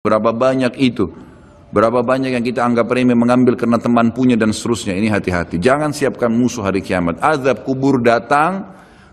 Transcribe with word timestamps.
Berapa 0.00 0.32
banyak 0.32 0.80
itu? 0.80 1.12
Berapa 1.76 2.00
banyak 2.00 2.32
yang 2.32 2.40
kita 2.40 2.64
anggap 2.64 2.88
remeh 2.88 3.12
mengambil 3.12 3.52
karena 3.52 3.76
teman 3.76 4.16
punya 4.16 4.32
dan 4.32 4.48
seterusnya. 4.48 4.96
Ini 4.96 5.12
hati-hati. 5.12 5.60
Jangan 5.60 5.92
siapkan 5.92 6.32
musuh 6.32 6.64
hari 6.64 6.80
kiamat. 6.80 7.20
Azab 7.20 7.68
kubur 7.68 8.00
datang 8.00 8.64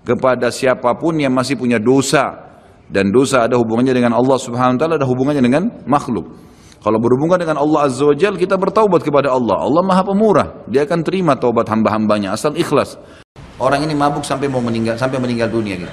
kepada 0.08 0.48
siapa 0.48 0.96
pun 0.96 1.20
yang 1.20 1.36
masih 1.36 1.60
punya 1.60 1.76
dosa. 1.76 2.40
Dan 2.88 3.12
dosa 3.12 3.44
ada 3.52 3.60
hubungannya 3.60 3.92
dengan 3.92 4.16
Allah 4.16 4.40
subhanahu 4.40 4.80
wa 4.80 4.80
ta'ala, 4.80 4.96
ada 4.96 5.04
hubungannya 5.04 5.44
dengan 5.44 5.68
makhluk. 5.84 6.24
Kalau 6.80 7.04
berhubungan 7.04 7.36
dengan 7.36 7.60
Allah 7.60 7.92
azza 7.92 8.08
wa 8.08 8.16
jal, 8.16 8.40
kita 8.40 8.56
bertaubat 8.56 9.04
kepada 9.04 9.36
Allah. 9.36 9.60
Allah 9.60 9.84
maha 9.84 10.08
pemurah. 10.08 10.48
Dia 10.72 10.88
akan 10.88 11.04
terima 11.04 11.36
taubat 11.36 11.68
hamba-hambanya 11.68 12.32
asal 12.32 12.56
ikhlas. 12.56 12.96
Orang 13.60 13.84
ini 13.84 13.92
mabuk 13.92 14.24
sampai 14.24 14.48
mau 14.48 14.64
meninggal, 14.64 14.96
sampai 14.96 15.20
meninggal 15.20 15.52
dunia 15.52 15.84
gitu. 15.84 15.92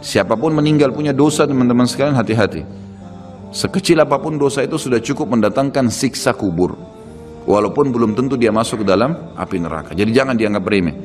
Siapa 0.00 0.32
pun 0.32 0.56
meninggal 0.56 0.96
punya 0.96 1.12
dosa 1.12 1.44
teman-teman 1.44 1.84
sekalian 1.84 2.16
hati-hati. 2.16 2.64
Sekecil 3.52 4.00
apa 4.00 4.16
pun 4.16 4.40
dosa 4.40 4.64
itu 4.64 4.80
sudah 4.80 4.96
cukup 4.96 5.28
mendatangkan 5.28 5.92
siksa 5.92 6.32
kubur. 6.32 7.01
Walaupun 7.42 7.90
belum 7.90 8.14
tentu 8.14 8.38
dia 8.38 8.54
masuk 8.54 8.82
ke 8.82 8.86
dalam 8.86 9.34
api 9.34 9.56
neraka. 9.58 9.98
Jadi 9.98 10.10
jangan 10.14 10.38
dianggap 10.38 10.62
remeh. 10.62 10.96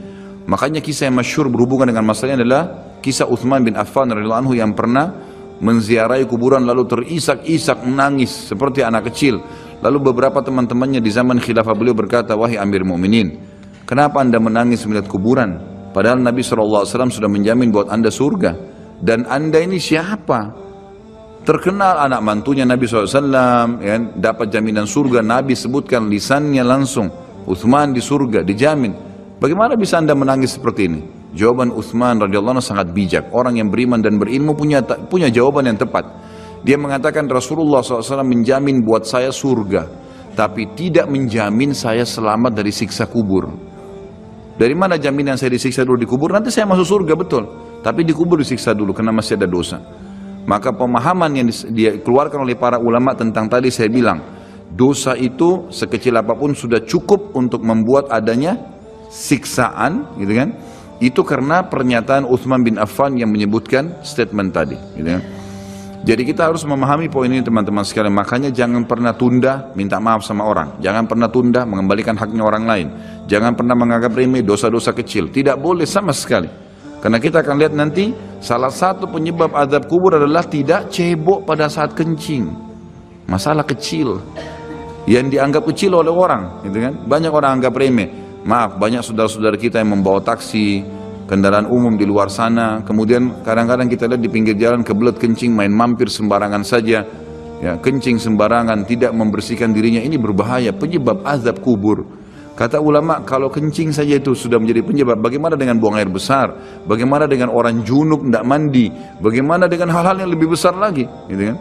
Makanya 0.47 0.79
kisah 0.79 1.09
yang 1.09 1.17
masyur 1.17 1.49
berhubungan 1.49 1.89
dengan 1.89 2.05
masalahnya 2.07 2.45
adalah 2.45 2.63
kisah 3.01 3.27
Uthman 3.27 3.65
bin 3.65 3.73
Affan 3.75 4.07
radhiyallahu 4.13 4.41
anhu 4.47 4.53
yang 4.55 4.71
pernah 4.77 5.11
menziarahi 5.57 6.23
kuburan 6.29 6.63
lalu 6.63 6.85
terisak-isak 6.85 7.81
menangis 7.83 8.53
seperti 8.53 8.85
anak 8.85 9.09
kecil. 9.11 9.41
Lalu 9.81 10.13
beberapa 10.13 10.41
teman-temannya 10.41 11.01
di 11.01 11.11
zaman 11.13 11.37
khilafah 11.41 11.73
beliau 11.77 11.93
berkata, 11.93 12.33
"Wahai 12.33 12.57
Amir 12.57 12.85
Mu'minin, 12.85 13.37
kenapa 13.85 14.21
Anda 14.21 14.41
menangis 14.41 14.85
melihat 14.89 15.09
kuburan? 15.09 15.57
Padahal 15.93 16.21
Nabi 16.21 16.45
SAW 16.45 16.85
sudah 16.85 17.29
menjamin 17.29 17.73
buat 17.73 17.89
Anda 17.89 18.09
surga. 18.13 18.51
Dan 19.01 19.25
Anda 19.29 19.61
ini 19.61 19.77
siapa?" 19.81 20.66
Terkenal 21.47 22.11
anak 22.11 22.19
mantunya 22.27 22.67
Nabi 22.67 22.91
SAW, 22.91 23.79
ya, 23.79 23.95
dapat 24.19 24.51
jaminan 24.51 24.83
surga. 24.83 25.23
Nabi 25.23 25.55
sebutkan 25.55 26.11
lisannya 26.11 26.59
langsung. 26.59 27.07
Uthman 27.47 27.95
di 27.95 28.03
surga, 28.03 28.43
dijamin. 28.43 28.91
Bagaimana 29.39 29.79
bisa 29.79 29.95
anda 29.95 30.11
menangis 30.11 30.59
seperti 30.59 30.91
ini? 30.91 30.99
Jawaban 31.31 31.71
Uthman 31.71 32.19
radhiyallahu 32.19 32.59
anhu 32.59 32.67
sangat 32.67 32.91
bijak. 32.91 33.31
Orang 33.31 33.55
yang 33.55 33.71
beriman 33.71 34.03
dan 34.03 34.19
berilmu 34.19 34.59
punya 34.59 34.83
punya 35.07 35.31
jawaban 35.31 35.71
yang 35.71 35.79
tepat. 35.79 36.03
Dia 36.67 36.75
mengatakan 36.75 37.31
Rasulullah 37.31 37.79
SAW 37.79 38.27
menjamin 38.27 38.83
buat 38.83 39.07
saya 39.07 39.31
surga, 39.31 39.87
tapi 40.35 40.67
tidak 40.75 41.07
menjamin 41.07 41.71
saya 41.71 42.03
selamat 42.03 42.59
dari 42.59 42.75
siksa 42.75 43.07
kubur. 43.07 43.47
Dari 44.59 44.75
mana 44.75 44.99
jaminan 44.99 45.39
saya 45.39 45.55
disiksa 45.55 45.87
dulu 45.87 45.95
di 45.95 46.09
kubur? 46.11 46.27
Nanti 46.27 46.51
saya 46.51 46.67
masuk 46.67 46.83
surga 46.83 47.15
betul, 47.15 47.47
tapi 47.79 48.03
di 48.03 48.11
kubur 48.11 48.35
disiksa 48.35 48.75
dulu 48.75 48.91
karena 48.91 49.15
masih 49.15 49.39
ada 49.39 49.47
dosa. 49.47 49.79
Maka 50.47 50.71
pemahaman 50.71 51.31
yang 51.35 51.47
dikeluarkan 51.51 52.39
oleh 52.47 52.55
para 52.55 52.79
ulama 52.79 53.11
tentang 53.11 53.51
tadi 53.51 53.67
saya 53.67 53.91
bilang, 53.91 54.23
dosa 54.71 55.11
itu 55.19 55.67
sekecil 55.67 56.15
apa 56.15 56.31
pun 56.39 56.55
sudah 56.55 56.79
cukup 56.87 57.35
untuk 57.35 57.67
membuat 57.67 58.07
adanya 58.07 58.55
siksaan, 59.11 60.15
gitu 60.15 60.31
kan? 60.31 60.49
Itu 61.03 61.27
karena 61.27 61.67
pernyataan 61.67 62.23
Uthman 62.23 62.63
bin 62.63 62.79
Affan 62.79 63.19
yang 63.19 63.27
menyebutkan 63.27 63.99
statement 64.07 64.55
tadi, 64.55 64.79
gitu 64.95 65.19
kan? 65.19 65.23
Jadi 66.07 66.23
kita 66.23 66.47
harus 66.47 66.63
memahami 66.63 67.11
poin 67.11 67.27
ini 67.27 67.43
teman-teman 67.43 67.83
sekalian. 67.83 68.15
Makanya 68.15 68.47
jangan 68.47 68.87
pernah 68.87 69.11
tunda 69.11 69.75
minta 69.75 69.99
maaf 69.99 70.23
sama 70.23 70.47
orang. 70.47 70.79
Jangan 70.79 71.03
pernah 71.03 71.27
tunda 71.27 71.67
mengembalikan 71.67 72.15
haknya 72.15 72.47
orang 72.47 72.63
lain. 72.63 72.87
Jangan 73.27 73.51
pernah 73.51 73.75
menganggap 73.75 74.15
remeh 74.15 74.39
dosa-dosa 74.39 74.95
kecil. 74.95 75.27
Tidak 75.27 75.59
boleh 75.59 75.83
sama 75.83 76.15
sekali. 76.15 76.47
Karena 77.07 77.23
kita 77.23 77.39
akan 77.39 77.55
lihat 77.55 77.71
nanti 77.71 78.11
salah 78.43 78.67
satu 78.67 79.07
penyebab 79.07 79.55
azab 79.55 79.87
kubur 79.87 80.19
adalah 80.19 80.43
tidak 80.43 80.91
cebok 80.91 81.47
pada 81.47 81.71
saat 81.71 81.95
kencing. 81.95 82.51
Masalah 83.31 83.63
kecil 83.63 84.19
yang 85.07 85.31
dianggap 85.31 85.63
kecil 85.71 85.95
oleh 85.95 86.11
orang, 86.11 86.67
gitu 86.67 86.83
kan? 86.83 86.99
Banyak 87.07 87.31
orang 87.31 87.63
anggap 87.63 87.79
remeh. 87.79 88.11
Maaf, 88.43 88.75
banyak 88.75 89.07
saudara-saudara 89.07 89.55
kita 89.55 89.79
yang 89.79 89.95
membawa 89.95 90.19
taksi, 90.19 90.83
kendaraan 91.31 91.71
umum 91.71 91.95
di 91.95 92.03
luar 92.03 92.27
sana, 92.27 92.83
kemudian 92.83 93.39
kadang-kadang 93.39 93.87
kita 93.87 94.11
lihat 94.11 94.19
di 94.19 94.27
pinggir 94.27 94.59
jalan 94.59 94.83
kebelet 94.83 95.15
kencing, 95.15 95.55
main 95.55 95.71
mampir 95.71 96.11
sembarangan 96.11 96.67
saja, 96.67 97.07
ya 97.63 97.79
kencing 97.79 98.19
sembarangan, 98.19 98.83
tidak 98.83 99.15
membersihkan 99.15 99.71
dirinya, 99.71 100.03
ini 100.03 100.19
berbahaya, 100.19 100.75
penyebab 100.75 101.23
azab 101.23 101.63
kubur. 101.63 102.03
Kata 102.57 102.81
ulama, 102.81 103.21
kalau 103.21 103.53
kencing 103.53 103.93
saja 103.93 104.17
itu 104.17 104.33
sudah 104.33 104.57
menjadi 104.57 104.81
penyebab, 104.81 105.21
bagaimana 105.21 105.53
dengan 105.53 105.77
buang 105.77 105.93
air 106.01 106.09
besar? 106.09 106.49
Bagaimana 106.89 107.29
dengan 107.29 107.53
orang 107.53 107.85
junub 107.85 108.25
tidak 108.25 108.41
mandi? 108.49 108.89
Bagaimana 109.21 109.69
dengan 109.69 109.93
hal-hal 109.93 110.25
yang 110.25 110.33
lebih 110.33 110.57
besar 110.57 110.73
lagi? 110.73 111.05
Gitu 111.29 111.53
kan? 111.53 111.57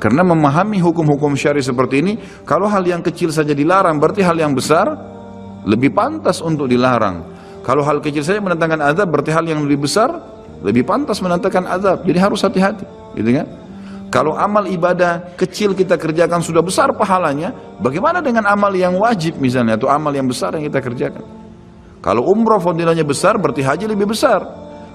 Karena 0.00 0.24
memahami 0.24 0.80
hukum-hukum 0.80 1.36
syari 1.36 1.60
seperti 1.60 2.00
ini, 2.00 2.16
kalau 2.48 2.72
hal 2.72 2.80
yang 2.88 3.04
kecil 3.04 3.28
saja 3.28 3.52
dilarang, 3.52 4.00
berarti 4.00 4.24
hal 4.24 4.32
yang 4.40 4.56
besar 4.56 4.88
lebih 5.68 5.92
pantas 5.92 6.40
untuk 6.40 6.72
dilarang. 6.72 7.20
Kalau 7.60 7.84
hal 7.84 8.00
kecil 8.00 8.24
saja 8.24 8.40
mendatangkan 8.40 8.80
azab, 8.96 9.12
berarti 9.12 9.36
hal 9.36 9.44
yang 9.44 9.60
lebih 9.60 9.84
besar 9.84 10.08
lebih 10.64 10.88
pantas 10.88 11.20
mendatangkan 11.20 11.68
azab. 11.68 11.98
Jadi 12.08 12.16
harus 12.16 12.40
hati-hati, 12.40 12.88
gitu 13.12 13.28
kan? 13.28 13.46
Kalau 14.10 14.34
amal 14.34 14.66
ibadah 14.66 15.38
kecil 15.38 15.70
kita 15.70 15.94
kerjakan 15.94 16.42
sudah 16.42 16.58
besar 16.66 16.90
pahalanya, 16.98 17.54
bagaimana 17.78 18.18
dengan 18.18 18.42
amal 18.50 18.74
yang 18.74 18.98
wajib 18.98 19.38
misalnya 19.38 19.78
atau 19.78 19.86
amal 19.86 20.10
yang 20.10 20.26
besar 20.26 20.50
yang 20.58 20.66
kita 20.66 20.82
kerjakan? 20.82 21.22
Kalau 22.02 22.26
umroh 22.26 22.58
fadilahnya 22.58 23.06
besar, 23.06 23.38
berarti 23.38 23.62
haji 23.62 23.86
lebih 23.86 24.10
besar. 24.10 24.42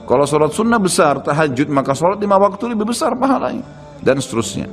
Kalau 0.03 0.27
sholat 0.27 0.51
sunnah 0.51 0.77
besar, 0.77 1.23
tahajud, 1.23 1.71
maka 1.71 1.95
sholat 1.95 2.19
lima 2.19 2.35
waktu 2.37 2.75
lebih 2.75 2.91
besar 2.91 3.15
pahalanya. 3.15 3.63
Dan 4.03 4.19
seterusnya. 4.19 4.67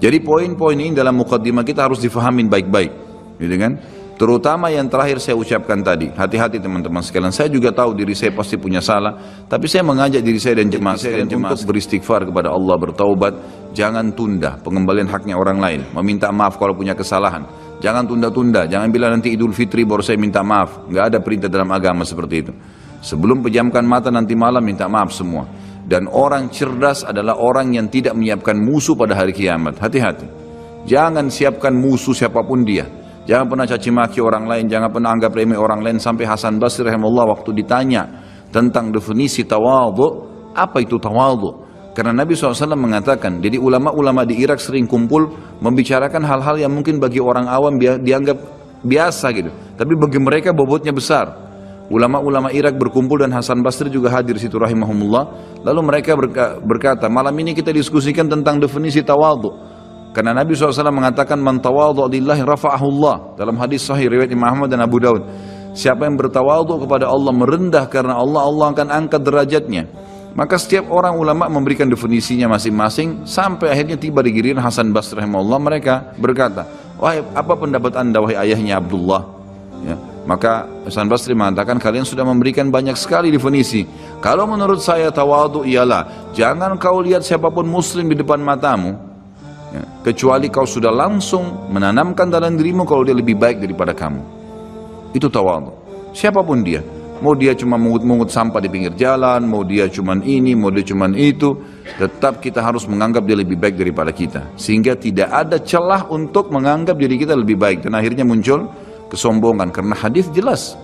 Jadi 0.00 0.20
poin-poin 0.20 0.76
ini 0.76 0.92
dalam 0.92 1.16
mukaddimah 1.16 1.64
kita 1.64 1.88
harus 1.88 2.04
difahamin 2.04 2.52
baik-baik. 2.52 2.92
Gitu 3.40 3.56
kan? 3.56 3.72
Terutama 4.20 4.68
yang 4.68 4.84
terakhir 4.84 5.16
saya 5.16 5.32
ucapkan 5.32 5.80
tadi, 5.80 6.12
hati-hati 6.12 6.60
teman-teman 6.60 7.00
sekalian. 7.00 7.32
Saya 7.32 7.48
juga 7.48 7.72
tahu 7.72 7.96
diri 7.96 8.12
saya 8.12 8.28
pasti 8.36 8.60
punya 8.60 8.84
salah, 8.84 9.16
tapi 9.48 9.64
saya 9.64 9.80
mengajak 9.80 10.20
diri 10.20 10.36
saya 10.36 10.60
dan 10.60 10.68
jemaah 10.68 11.00
sekalian 11.00 11.24
untuk 11.24 11.64
beristighfar 11.64 12.28
kepada 12.28 12.52
Allah, 12.52 12.76
bertaubat. 12.76 13.32
Jangan 13.72 14.12
tunda 14.12 14.60
pengembalian 14.60 15.08
haknya 15.08 15.40
orang 15.40 15.56
lain, 15.56 15.80
meminta 15.96 16.28
maaf 16.28 16.60
kalau 16.60 16.76
punya 16.76 16.92
kesalahan. 16.92 17.48
Jangan 17.80 18.04
tunda-tunda, 18.04 18.68
jangan 18.68 18.92
bilang 18.92 19.16
nanti 19.16 19.32
Idul 19.32 19.56
Fitri 19.56 19.88
baru 19.88 20.04
saya 20.04 20.20
minta 20.20 20.44
maaf. 20.44 20.84
Nggak 20.84 21.04
ada 21.16 21.18
perintah 21.24 21.48
dalam 21.48 21.72
agama 21.72 22.04
seperti 22.04 22.34
itu. 22.44 22.52
Sebelum 23.00 23.40
pejamkan 23.40 23.88
mata 23.88 24.12
nanti 24.12 24.36
malam 24.36 24.60
minta 24.60 24.84
maaf 24.84 25.16
semua. 25.16 25.48
Dan 25.88 26.04
orang 26.12 26.52
cerdas 26.52 27.08
adalah 27.08 27.40
orang 27.40 27.72
yang 27.72 27.88
tidak 27.88 28.12
menyiapkan 28.12 28.52
musuh 28.52 28.92
pada 28.92 29.16
hari 29.16 29.32
kiamat. 29.32 29.80
Hati-hati. 29.80 30.28
Jangan 30.84 31.32
siapkan 31.32 31.72
musuh 31.72 32.12
siapa 32.12 32.44
pun 32.44 32.68
dia. 32.68 32.99
Jangan 33.30 33.46
pernah 33.46 33.62
caci 33.62 33.94
maki 33.94 34.18
orang 34.18 34.50
lain, 34.50 34.66
jangan 34.66 34.90
pernah 34.90 35.14
anggap 35.14 35.30
remeh 35.30 35.54
orang 35.54 35.86
lain 35.86 36.02
sampai 36.02 36.26
Hasan 36.26 36.58
Basri 36.58 36.82
rahimahullah 36.82 37.30
waktu 37.30 37.54
ditanya 37.62 38.02
tentang 38.50 38.90
definisi 38.90 39.46
tawadhu. 39.46 40.26
Apa 40.50 40.82
itu 40.82 40.98
tawadhu? 40.98 41.70
Karena 41.94 42.10
Nabi 42.10 42.34
SAW 42.34 42.74
mengatakan, 42.74 43.38
jadi 43.38 43.54
ulama-ulama 43.54 44.26
di 44.26 44.42
Irak 44.42 44.58
sering 44.58 44.90
kumpul 44.90 45.30
membicarakan 45.62 46.26
hal-hal 46.26 46.58
yang 46.58 46.74
mungkin 46.74 46.98
bagi 46.98 47.22
orang 47.22 47.46
awam 47.46 47.78
dianggap 47.78 48.34
biasa 48.82 49.30
gitu. 49.30 49.54
Tapi 49.78 49.92
bagi 49.94 50.18
mereka 50.18 50.50
bobotnya 50.50 50.90
besar. 50.90 51.30
Ulama-ulama 51.86 52.50
Irak 52.50 52.78
berkumpul 52.78 53.22
dan 53.22 53.30
Hasan 53.30 53.62
Basri 53.62 53.94
juga 53.94 54.10
hadir 54.10 54.38
situ 54.42 54.58
rahimahumullah. 54.58 55.54
Lalu 55.62 55.80
mereka 55.86 56.18
berkata, 56.66 57.06
malam 57.06 57.34
ini 57.38 57.54
kita 57.54 57.70
diskusikan 57.70 58.26
tentang 58.26 58.58
definisi 58.58 59.06
tawadhu. 59.06 59.78
Karena 60.10 60.34
Nabi 60.34 60.58
SAW 60.58 60.90
mengatakan, 60.90 61.38
Man 61.38 61.62
tawadhu 61.62 62.10
lillahi 62.10 62.42
rafa'ahullah. 62.42 63.38
Dalam 63.38 63.54
hadis 63.62 63.86
sahih 63.86 64.10
riwayat 64.10 64.30
Imam 64.34 64.50
Ahmad 64.50 64.66
dan 64.66 64.82
Abu 64.82 64.98
Daud. 64.98 65.22
Siapa 65.70 66.02
yang 66.02 66.18
bertawadhu 66.18 66.82
kepada 66.82 67.06
Allah 67.06 67.30
merendah 67.30 67.86
karena 67.86 68.18
Allah, 68.18 68.42
Allah 68.42 68.66
akan 68.74 68.88
angkat 68.90 69.22
derajatnya. 69.22 69.86
Maka 70.34 70.58
setiap 70.58 70.90
orang 70.90 71.18
ulama 71.18 71.50
memberikan 71.50 71.90
definisinya 71.90 72.50
masing-masing 72.50 73.26
sampai 73.26 73.70
akhirnya 73.70 73.98
tiba 73.98 74.22
di 74.22 74.30
giliran 74.30 74.62
Hasan 74.62 74.94
Basri 74.94 75.18
rahimahullah 75.18 75.58
mereka 75.58 76.14
berkata, 76.18 76.66
"Wahai 77.02 77.22
apa 77.34 77.54
pendapat 77.58 77.98
Anda 77.98 78.22
wahai 78.22 78.38
ayahnya 78.46 78.78
Abdullah?" 78.78 79.26
Ya. 79.82 79.98
Maka 80.30 80.70
Hasan 80.86 81.10
Basri 81.10 81.34
mengatakan 81.34 81.82
kalian 81.82 82.06
sudah 82.06 82.22
memberikan 82.22 82.70
banyak 82.70 82.94
sekali 82.94 83.34
definisi. 83.34 83.82
Kalau 84.22 84.46
menurut 84.46 84.78
saya 84.78 85.10
tawadu 85.10 85.66
ialah 85.66 86.30
jangan 86.30 86.78
kau 86.78 87.02
lihat 87.02 87.26
siapa 87.26 87.50
pun 87.50 87.66
muslim 87.66 88.06
di 88.06 88.14
depan 88.14 88.38
matamu 88.38 89.09
ya, 89.74 89.82
kecuali 90.04 90.46
kau 90.50 90.66
sudah 90.66 90.90
langsung 90.90 91.70
menanamkan 91.70 92.30
dalam 92.30 92.54
dirimu 92.58 92.86
kalau 92.86 93.06
dia 93.06 93.16
lebih 93.16 93.38
baik 93.38 93.62
daripada 93.62 93.94
kamu. 93.96 94.22
Itu 95.14 95.26
tawadu. 95.26 95.74
Siapa 96.14 96.42
pun 96.42 96.62
dia 96.62 96.82
mau 97.20 97.36
dia 97.36 97.52
cuma 97.52 97.76
mungut-mungut 97.76 98.32
sampah 98.32 98.58
di 98.64 98.68
pinggir 98.72 98.96
jalan, 98.96 99.44
mau 99.44 99.62
dia 99.62 99.86
cuma 99.92 100.16
ini, 100.24 100.56
mau 100.56 100.72
dia 100.72 100.84
cuma 100.84 101.06
itu, 101.12 101.52
tetap 102.00 102.40
kita 102.40 102.64
harus 102.64 102.88
menganggap 102.88 103.22
dia 103.28 103.36
lebih 103.36 103.60
baik 103.60 103.76
daripada 103.76 104.10
kita. 104.10 104.48
Sehingga 104.56 104.96
tidak 104.96 105.28
ada 105.28 105.60
celah 105.60 106.08
untuk 106.08 106.48
menganggap 106.48 106.96
diri 106.96 107.20
kita 107.20 107.36
lebih 107.36 107.60
baik. 107.60 107.84
Dan 107.86 107.94
akhirnya 107.94 108.24
muncul 108.24 108.66
kesombongan. 109.12 109.68
Karena 109.70 109.94
hadis 109.94 110.32
jelas. 110.32 110.74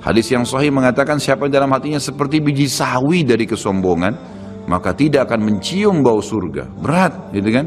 Hadis 0.00 0.32
yang 0.32 0.48
sahih 0.48 0.72
mengatakan 0.72 1.20
siapa 1.20 1.46
yang 1.46 1.62
dalam 1.62 1.70
hatinya 1.76 2.00
seperti 2.00 2.40
biji 2.40 2.66
sawi 2.70 3.26
dari 3.26 3.44
kesombongan, 3.44 4.14
maka 4.66 4.94
tidak 4.96 5.30
akan 5.30 5.40
mencium 5.44 6.00
bau 6.00 6.22
surga. 6.22 6.66
Berat, 6.78 7.34
gitu 7.36 7.50
kan? 7.52 7.66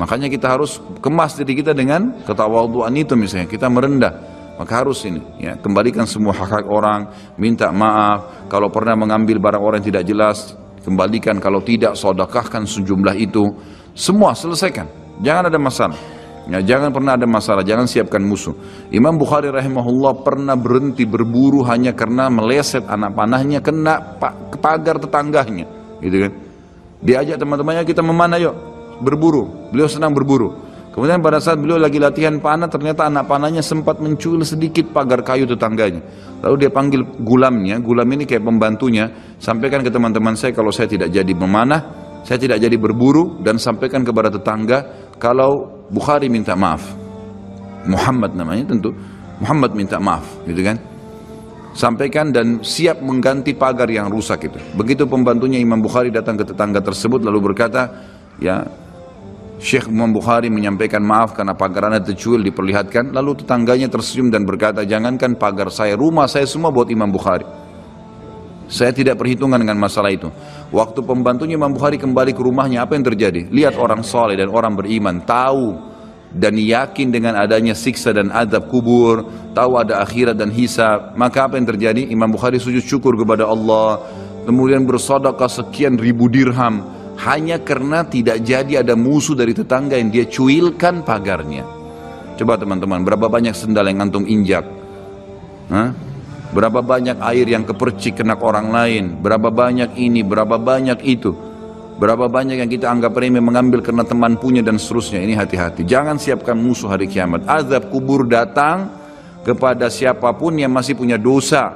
Makanya 0.00 0.32
kita 0.32 0.56
harus 0.56 0.80
kemas 1.04 1.36
diri 1.36 1.58
kita 1.60 1.76
dengan 1.76 2.24
ketawaduan 2.24 2.92
itu 2.96 3.12
misalnya. 3.18 3.48
Kita 3.48 3.68
merendah 3.68 4.12
maka 4.52 4.84
harus 4.84 5.00
ini, 5.08 5.18
ya, 5.40 5.56
kembalikan 5.58 6.04
semua 6.04 6.36
hak-hak 6.36 6.68
orang, 6.68 7.08
minta 7.40 7.72
maaf. 7.72 8.46
Kalau 8.52 8.68
pernah 8.68 8.94
mengambil 8.94 9.40
barang 9.40 9.58
orang 9.58 9.80
yang 9.80 9.88
tidak 9.90 10.04
jelas, 10.06 10.38
kembalikan. 10.84 11.40
Kalau 11.40 11.64
tidak, 11.64 11.96
sodakahkan 11.96 12.68
sejumlah 12.68 13.16
itu. 13.16 13.48
Semua 13.96 14.36
selesaikan. 14.36 14.86
Jangan 15.24 15.48
ada 15.48 15.58
masalah. 15.58 15.98
Ya, 16.50 16.58
jangan 16.58 16.90
pernah 16.90 17.14
ada 17.14 17.22
masalah, 17.22 17.62
jangan 17.62 17.86
siapkan 17.86 18.18
musuh. 18.18 18.50
Imam 18.90 19.14
Bukhari 19.14 19.46
rahimahullah 19.46 20.26
pernah 20.26 20.58
berhenti 20.58 21.06
berburu 21.06 21.62
hanya 21.62 21.94
karena 21.94 22.26
meleset 22.26 22.82
anak 22.90 23.14
panahnya 23.14 23.62
kena 23.62 24.18
pagar 24.58 24.98
tetangganya, 24.98 25.70
gitu 26.02 26.26
kan. 26.26 26.32
Diajak 26.98 27.38
teman-temannya 27.38 27.86
kita 27.86 28.02
memana 28.02 28.42
yuk, 28.42 28.54
berburu. 29.02 29.70
Beliau 29.74 29.90
senang 29.90 30.14
berburu. 30.14 30.72
Kemudian 30.92 31.24
pada 31.24 31.40
saat 31.40 31.56
beliau 31.56 31.80
lagi 31.80 31.96
latihan 31.96 32.36
panah, 32.36 32.68
ternyata 32.68 33.08
anak 33.08 33.24
panahnya 33.24 33.64
sempat 33.64 33.96
mencuil 33.96 34.44
sedikit 34.44 34.92
pagar 34.92 35.24
kayu 35.24 35.48
tetangganya. 35.48 36.04
Lalu 36.44 36.54
dia 36.60 36.70
panggil 36.70 37.00
gulamnya, 37.24 37.80
gulam 37.80 38.04
ini 38.12 38.28
kayak 38.28 38.44
pembantunya, 38.44 39.08
sampaikan 39.40 39.80
ke 39.80 39.88
teman-teman 39.88 40.36
saya 40.36 40.52
kalau 40.52 40.68
saya 40.68 40.92
tidak 40.92 41.08
jadi 41.08 41.32
memanah, 41.32 41.80
saya 42.28 42.36
tidak 42.36 42.60
jadi 42.60 42.76
berburu, 42.76 43.40
dan 43.40 43.56
sampaikan 43.56 44.04
kepada 44.04 44.28
tetangga 44.28 44.84
kalau 45.16 45.80
Bukhari 45.88 46.28
minta 46.28 46.52
maaf. 46.52 46.84
Muhammad 47.88 48.36
namanya 48.36 48.68
tentu, 48.76 48.92
Muhammad 49.40 49.72
minta 49.72 49.96
maaf, 49.96 50.28
gitu 50.44 50.60
kan. 50.60 50.76
Sampaikan 51.72 52.28
dan 52.36 52.60
siap 52.60 53.00
mengganti 53.00 53.56
pagar 53.56 53.88
yang 53.88 54.12
rusak 54.12 54.44
itu. 54.44 54.60
Begitu 54.76 55.08
pembantunya 55.08 55.56
Imam 55.56 55.80
Bukhari 55.80 56.12
datang 56.12 56.36
ke 56.36 56.44
tetangga 56.44 56.84
tersebut 56.84 57.24
lalu 57.24 57.48
berkata, 57.48 57.88
ya 58.36 58.60
Syekh 59.62 59.86
Imam 59.94 60.10
Bukhari 60.10 60.50
menyampaikan 60.50 60.98
maaf 60.98 61.38
karena 61.38 61.54
pagar 61.54 61.86
anda 61.86 62.02
tercuil 62.02 62.42
diperlihatkan. 62.42 63.14
Lalu 63.14 63.46
tetangganya 63.46 63.86
tersenyum 63.86 64.34
dan 64.34 64.42
berkata, 64.42 64.82
jangankan 64.82 65.38
pagar 65.38 65.70
saya, 65.70 65.94
rumah 65.94 66.26
saya 66.26 66.50
semua 66.50 66.74
buat 66.74 66.90
Imam 66.90 67.06
Bukhari. 67.06 67.46
Saya 68.66 68.90
tidak 68.90 69.22
perhitungan 69.22 69.62
dengan 69.62 69.78
masalah 69.78 70.10
itu. 70.10 70.26
Waktu 70.74 71.06
pembantunya 71.06 71.54
Imam 71.54 71.70
Bukhari 71.70 71.94
kembali 71.94 72.34
ke 72.34 72.42
rumahnya, 72.42 72.82
apa 72.82 72.98
yang 72.98 73.06
terjadi? 73.06 73.46
Lihat 73.54 73.78
orang 73.78 74.02
soleh 74.02 74.34
dan 74.34 74.50
orang 74.50 74.74
beriman, 74.74 75.22
tahu 75.22 75.78
dan 76.34 76.58
yakin 76.58 77.14
dengan 77.14 77.38
adanya 77.38 77.78
siksa 77.78 78.10
dan 78.10 78.34
adab 78.34 78.66
kubur, 78.66 79.22
tahu 79.54 79.78
ada 79.78 80.02
akhirat 80.02 80.42
dan 80.42 80.50
hisab. 80.50 81.14
Maka 81.14 81.46
apa 81.46 81.54
yang 81.54 81.70
terjadi? 81.70 82.10
Imam 82.10 82.34
Bukhari 82.34 82.58
sujud 82.58 82.82
syukur 82.82 83.14
kepada 83.14 83.46
Allah, 83.46 84.02
kemudian 84.42 84.82
bersodakah 84.82 85.46
sekian 85.46 85.94
ribu 86.00 86.26
dirham, 86.26 86.91
hanya 87.22 87.62
karena 87.62 88.02
tidak 88.02 88.42
jadi 88.42 88.82
ada 88.82 88.98
musuh 88.98 89.38
dari 89.38 89.54
tetangga 89.54 89.94
yang 89.94 90.10
dia 90.10 90.26
cuilkan 90.26 91.06
pagarnya. 91.06 91.62
Coba 92.34 92.58
teman-teman, 92.58 93.06
berapa 93.06 93.30
banyak 93.30 93.54
sendal 93.54 93.86
yang 93.86 94.02
antum 94.02 94.26
injak? 94.26 94.66
Hah? 95.70 95.94
Berapa 96.52 96.84
banyak 96.84 97.16
air 97.32 97.46
yang 97.48 97.64
kepercik 97.64 98.20
kena 98.20 98.36
orang 98.36 98.68
lain? 98.74 99.04
Berapa 99.22 99.48
banyak 99.48 99.96
ini, 99.96 100.20
berapa 100.20 100.60
banyak 100.60 101.00
itu? 101.06 101.32
Berapa 101.96 102.26
banyak 102.28 102.60
yang 102.60 102.68
kita 102.68 102.90
anggap 102.90 103.14
remeh 103.14 103.40
mengambil 103.40 103.80
karena 103.80 104.02
teman 104.02 104.36
punya 104.36 104.60
dan 104.60 104.76
seterusnya. 104.76 105.22
Ini 105.22 105.38
hati-hati. 105.38 105.86
Jangan 105.86 106.18
siapkan 106.18 106.58
musuh 106.58 106.90
hari 106.90 107.06
kiamat. 107.08 107.46
Azab 107.46 107.88
kubur 107.88 108.26
datang 108.26 108.90
kepada 109.46 109.86
siapa 109.86 110.34
pun 110.34 110.58
yang 110.58 110.74
masih 110.74 110.98
punya 110.98 111.16
dosa. 111.16 111.72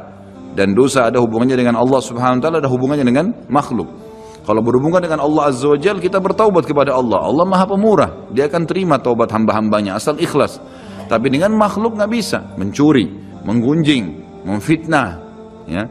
Dan 0.56 0.72
dosa 0.72 1.08
ada 1.08 1.20
hubungannya 1.20 1.56
dengan 1.56 1.76
Allah 1.76 2.00
subhanahu 2.00 2.40
wa 2.40 2.42
ta'ala, 2.42 2.58
ada 2.64 2.70
hubungannya 2.72 3.04
dengan 3.04 3.32
makhluk. 3.46 4.05
Kalau 4.46 4.62
berhubungan 4.62 5.02
dengan 5.02 5.26
Allah 5.26 5.50
Azza 5.50 5.66
wa 5.66 5.74
Jal, 5.74 5.98
kita 5.98 6.22
bertaubat 6.22 6.70
kepada 6.70 6.94
Allah. 6.94 7.18
Allah 7.18 7.42
maha 7.42 7.66
pemurah. 7.66 8.30
Dia 8.30 8.46
akan 8.46 8.62
terima 8.62 8.94
taubat 9.02 9.34
hamba-hambanya 9.34 9.98
asal 9.98 10.14
ikhlas. 10.22 10.62
Tapi 11.10 11.34
dengan 11.34 11.50
makhluk 11.58 11.98
nggak 11.98 12.10
bisa. 12.14 12.46
Mencuri, 12.54 13.10
menggunjing, 13.42 14.22
memfitnah, 14.46 15.18
ya, 15.66 15.90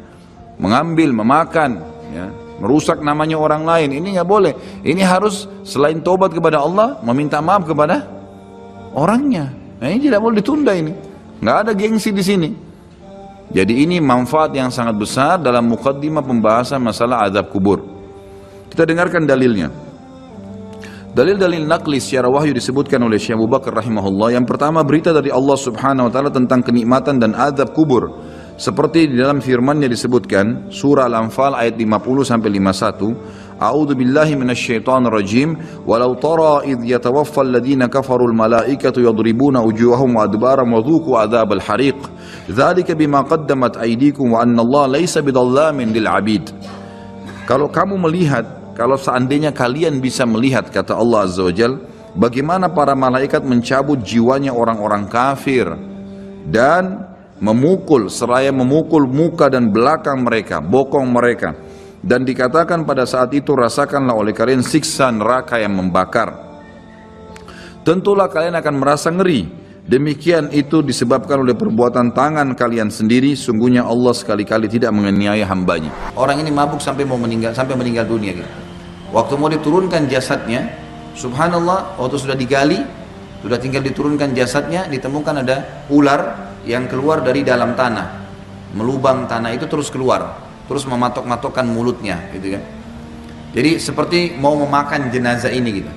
mengambil, 0.56 1.12
memakan, 1.12 1.84
ya, 2.16 2.32
merusak 2.64 3.04
namanya 3.04 3.36
orang 3.36 3.68
lain. 3.68 3.92
Ini 3.92 4.24
nggak 4.24 4.30
boleh. 4.30 4.54
Ini 4.88 5.04
harus 5.04 5.52
selain 5.68 6.00
taubat 6.00 6.32
kepada 6.32 6.64
Allah, 6.64 6.96
meminta 7.04 7.44
maaf 7.44 7.68
kepada 7.68 8.08
orangnya. 8.96 9.52
Nah, 9.84 9.92
ini 9.92 10.08
tidak 10.08 10.24
boleh 10.24 10.40
ditunda 10.40 10.72
ini. 10.72 10.96
Nggak 11.44 11.58
ada 11.68 11.72
gengsi 11.76 12.16
di 12.16 12.24
sini. 12.24 12.50
Jadi 13.52 13.84
ini 13.84 14.00
manfaat 14.00 14.56
yang 14.56 14.72
sangat 14.72 14.96
besar 14.96 15.44
dalam 15.44 15.68
mukaddimah 15.68 16.24
pembahasan 16.24 16.80
masalah 16.80 17.28
azab 17.28 17.52
kubur. 17.52 17.95
Kita 18.76 18.84
dengarkan 18.84 19.24
dalilnya. 19.24 19.72
Dalil-dalil 21.16 21.64
nakli 21.64 21.96
secara 21.96 22.28
wahyu 22.28 22.52
disebutkan 22.52 23.00
oleh 23.08 23.16
Syekh 23.16 23.40
Abu 23.40 23.48
Bakar 23.48 23.72
rahimahullah. 23.72 24.36
Yang 24.36 24.52
pertama 24.52 24.84
berita 24.84 25.16
dari 25.16 25.32
Allah 25.32 25.56
Subhanahu 25.56 26.06
wa 26.08 26.12
taala 26.12 26.28
tentang 26.28 26.60
kenikmatan 26.60 27.24
dan 27.24 27.32
azab 27.40 27.72
kubur. 27.72 28.12
Seperti 28.60 29.08
di 29.08 29.16
dalam 29.16 29.40
firman-Nya 29.40 29.88
disebutkan 29.88 30.68
surah 30.68 31.08
Al-Anfal 31.08 31.56
ayat 31.56 31.80
50 31.80 32.28
sampai 32.28 32.52
51. 32.52 33.64
A'udzu 33.64 33.96
billahi 33.96 34.36
minasyaitonir 34.36 35.08
rajim. 35.08 35.56
Walau 35.88 36.20
tara 36.20 36.68
id 36.68 36.84
yatawaffa 36.84 37.48
alladhina 37.48 37.88
kafaru 37.88 38.28
al-malaikatu 38.28 39.00
yadribuna 39.00 39.64
wujuhahum 39.64 40.20
wa 40.20 40.28
adbarahum 40.28 40.76
wa 40.76 40.84
dhuqu 40.84 41.16
adzabal 41.16 41.64
hariq. 41.64 41.96
Dzalika 42.52 42.92
bima 42.92 43.24
qaddamat 43.24 43.80
aydikum 43.80 44.36
wa 44.36 44.44
anna 44.44 44.68
Allah 44.68 45.00
laysa 45.00 45.24
bidhallamin 45.24 45.96
lil. 45.96 46.12
Kalau 47.48 47.72
kamu 47.72 47.96
melihat 48.04 48.65
kalau 48.76 49.00
seandainya 49.00 49.56
kalian 49.56 50.04
bisa 50.04 50.28
melihat 50.28 50.68
kata 50.68 51.00
Allah 51.00 51.24
Azza 51.24 51.48
wa 51.48 51.54
Jal, 51.56 51.80
bagaimana 52.12 52.68
para 52.68 52.92
malaikat 52.92 53.40
mencabut 53.48 54.04
jiwanya 54.04 54.52
orang-orang 54.52 55.08
kafir 55.08 55.72
dan 56.52 57.08
memukul 57.40 58.12
seraya 58.12 58.52
memukul 58.52 59.08
muka 59.08 59.48
dan 59.48 59.72
belakang 59.72 60.28
mereka, 60.28 60.60
bokong 60.60 61.08
mereka. 61.08 61.56
Dan 62.06 62.22
dikatakan 62.22 62.86
pada 62.86 63.08
saat 63.10 63.34
itu 63.34 63.58
rasakanlah 63.58 64.14
oleh 64.14 64.30
kalian 64.30 64.62
siksa 64.62 65.10
neraka 65.10 65.58
yang 65.58 65.74
membakar. 65.74 66.38
Tentulah 67.82 68.30
kalian 68.30 68.54
akan 68.62 68.76
merasa 68.78 69.10
ngeri. 69.10 69.66
Demikian 69.86 70.50
itu 70.50 70.82
disebabkan 70.82 71.46
oleh 71.46 71.54
perbuatan 71.54 72.14
tangan 72.14 72.54
kalian 72.54 72.94
sendiri. 72.94 73.34
Sungguhnya 73.34 73.86
Allah 73.86 74.14
sekali-kali 74.14 74.70
tidak 74.70 74.94
menganiaya 74.94 75.50
hambanya. 75.50 75.90
Orang 76.14 76.42
ini 76.42 76.54
mabuk 76.54 76.82
sampai 76.82 77.10
mau 77.10 77.18
meninggal, 77.18 77.58
sampai 77.58 77.74
meninggal 77.74 78.06
dunia 78.06 78.38
gitu. 78.38 78.65
Waktu 79.16 79.34
mau 79.40 79.48
diturunkan 79.48 80.12
jasadnya, 80.12 80.76
subhanallah, 81.16 81.96
waktu 81.96 82.20
sudah 82.20 82.36
digali, 82.36 82.84
sudah 83.40 83.56
tinggal 83.56 83.80
diturunkan 83.80 84.36
jasadnya, 84.36 84.92
ditemukan 84.92 85.48
ada 85.48 85.88
ular 85.88 86.52
yang 86.68 86.92
keluar 86.92 87.24
dari 87.24 87.48
dalam 87.48 87.80
tanah. 87.80 88.28
Melubang 88.76 89.24
tanah 89.24 89.56
itu 89.56 89.72
terus 89.72 89.88
keluar. 89.88 90.44
terus 90.66 90.82
mematok-matokkan 90.90 91.62
mulutnya 91.62 92.26
gitu 92.34 92.58
kan. 92.58 92.64
Jadi 93.54 93.78
seperti 93.78 94.34
mau 94.34 94.58
memakan 94.58 95.14
jenazah 95.14 95.54
ini 95.54 95.70
gitu. 95.78 95.94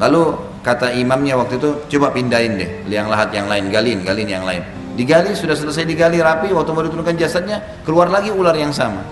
Lalu 0.00 0.32
kata 0.64 0.96
imamnya 0.96 1.36
waktu 1.36 1.60
itu 1.60 1.84
coba 1.92 2.08
pindahin 2.08 2.56
deh 2.56 2.88
liang 2.88 3.12
lahat 3.12 3.36
yang 3.36 3.52
lain, 3.52 3.68
galin, 3.68 4.00
galin 4.00 4.28
yang 4.32 4.48
lain. 4.48 4.64
Digali 4.96 5.36
sudah 5.36 5.52
selesai 5.52 5.84
digali 5.84 6.24
rapi 6.24 6.56
waktu 6.56 6.72
mau 6.72 6.80
diturunkan 6.80 7.20
jasadnya 7.20 7.60
keluar 7.84 8.08
lagi 8.08 8.32
ular 8.32 8.56
yang 8.56 8.72
sama. 8.72 9.04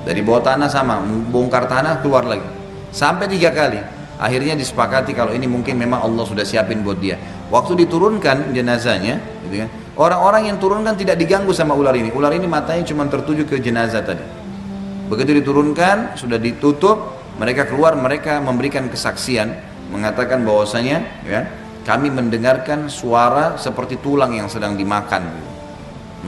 Dari 0.00 0.20
bawah 0.24 0.40
tanah 0.40 0.68
sama, 0.72 1.00
bongkar 1.04 1.68
tanah 1.68 2.00
keluar 2.00 2.24
lagi. 2.24 2.46
Sampai 2.90 3.28
tiga 3.28 3.52
kali. 3.52 3.78
Akhirnya 4.20 4.52
disepakati 4.52 5.16
kalau 5.16 5.32
ini 5.32 5.48
mungkin 5.48 5.80
memang 5.80 6.04
Allah 6.04 6.24
sudah 6.28 6.44
siapin 6.44 6.84
buat 6.84 7.00
dia. 7.00 7.16
Waktu 7.48 7.84
diturunkan 7.84 8.52
jenazahnya, 8.52 9.16
gitu 9.48 9.64
kan, 9.64 9.68
orang-orang 9.96 10.52
yang 10.52 10.56
turunkan 10.60 10.92
tidak 10.92 11.16
diganggu 11.16 11.56
sama 11.56 11.72
ular 11.72 11.96
ini. 11.96 12.12
Ular 12.12 12.32
ini 12.36 12.44
matanya 12.44 12.84
cuma 12.84 13.08
tertuju 13.08 13.48
ke 13.48 13.56
jenazah 13.64 14.04
tadi. 14.04 14.20
Begitu 15.08 15.40
diturunkan, 15.40 16.20
sudah 16.20 16.36
ditutup, 16.36 17.16
mereka 17.40 17.64
keluar, 17.64 17.96
mereka 17.96 18.44
memberikan 18.44 18.92
kesaksian, 18.92 19.56
mengatakan 19.88 20.44
bahwasanya, 20.44 21.24
ya, 21.24 21.40
kami 21.88 22.12
mendengarkan 22.12 22.92
suara 22.92 23.56
seperti 23.56 23.96
tulang 24.04 24.36
yang 24.36 24.52
sedang 24.52 24.76
dimakan. 24.76 25.32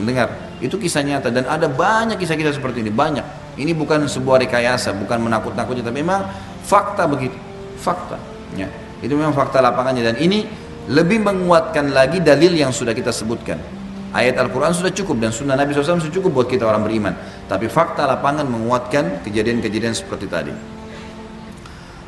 Mendengar, 0.01 0.57
itu 0.57 0.81
kisah 0.81 1.05
nyata 1.05 1.29
dan 1.29 1.45
ada 1.45 1.69
banyak 1.69 2.17
kisah-kisah 2.17 2.57
seperti 2.57 2.81
ini, 2.81 2.89
banyak. 2.89 3.42
Ini 3.53 3.71
bukan 3.77 4.09
sebuah 4.09 4.41
rekayasa, 4.47 4.97
bukan 4.97 5.21
menakut-nakuti, 5.29 5.85
tapi 5.85 6.01
memang 6.01 6.25
fakta 6.65 7.05
begitu, 7.05 7.37
fakta. 7.77 8.17
Ya, 8.57 8.69
itu 9.01 9.13
memang 9.13 9.33
fakta 9.33 9.61
lapangannya 9.61 10.13
dan 10.13 10.15
ini 10.17 10.45
lebih 10.89 11.23
menguatkan 11.23 11.93
lagi 11.93 12.19
dalil 12.19 12.51
yang 12.51 12.73
sudah 12.73 12.91
kita 12.91 13.13
sebutkan. 13.13 13.61
Ayat 14.13 14.37
Al-Quran 14.37 14.69
sudah 14.77 14.93
cukup 14.93 15.17
dan 15.17 15.33
sunnah 15.33 15.57
Nabi 15.57 15.73
SAW 15.73 15.97
sudah 15.97 16.13
cukup 16.13 16.31
buat 16.43 16.47
kita 16.47 16.69
orang 16.69 16.85
beriman. 16.85 17.13
Tapi 17.49 17.65
fakta 17.65 18.05
lapangan 18.05 18.45
menguatkan 18.45 19.25
kejadian-kejadian 19.25 19.97
seperti 19.97 20.29
tadi. 20.29 20.53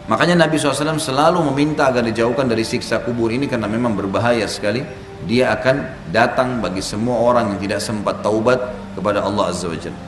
Makanya 0.06 0.46
Nabi 0.46 0.62
SAW 0.62 1.02
selalu 1.02 1.42
meminta 1.50 1.90
agar 1.90 2.06
dijauhkan 2.06 2.46
dari 2.46 2.62
siksa 2.62 3.02
kubur 3.02 3.34
ini 3.34 3.50
karena 3.50 3.66
memang 3.66 3.98
berbahaya 3.98 4.46
sekali. 4.46 4.86
Dia 5.25 5.58
akan 5.58 6.06
datang 6.14 6.62
bagi 6.62 6.86
semua 6.86 7.18
orang 7.25 7.58
yang 7.58 7.60
tidak 7.66 7.82
sempat 7.82 8.22
taubat 8.22 8.62
kepada 8.94 9.25
Allah 9.25 9.50
Azza 9.50 9.66
wa 9.66 9.74
Jalla. 9.74 10.06